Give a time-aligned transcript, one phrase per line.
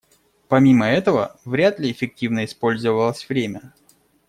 [0.47, 3.71] Помимо этого, вряд ли эффективно использовалось время.